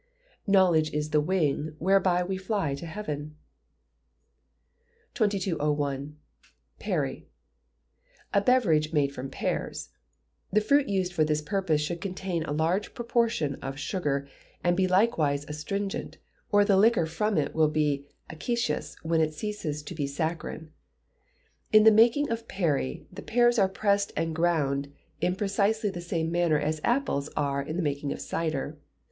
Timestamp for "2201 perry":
5.13-7.27